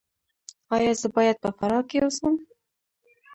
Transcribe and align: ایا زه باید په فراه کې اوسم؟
ایا 0.75 0.91
زه 1.01 1.07
باید 1.15 1.37
په 1.43 1.49
فراه 1.57 1.83
کې 1.89 1.97
اوسم؟ 2.03 2.35